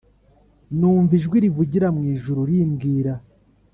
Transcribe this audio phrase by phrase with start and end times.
[0.79, 3.13] Numva ijwi rivugira mu ijuru rimbwira